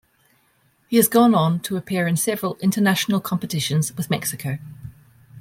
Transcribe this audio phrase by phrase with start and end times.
[0.87, 4.57] He has gone on to appear in several international competitions with Mexico.